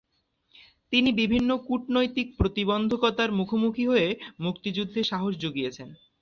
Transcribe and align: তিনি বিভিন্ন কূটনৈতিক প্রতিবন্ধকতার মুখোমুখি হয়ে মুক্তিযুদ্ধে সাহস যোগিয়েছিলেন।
তিনি 0.93 1.09
বিভিন্ন 1.13 1.49
কূটনৈতিক 1.67 2.27
প্রতিবন্ধকতার 2.37 3.29
মুখোমুখি 3.31 3.85
হয়ে 3.87 4.07
মুক্তিযুদ্ধে 4.39 5.01
সাহস 5.03 5.33
যোগিয়েছিলেন। 5.37 5.89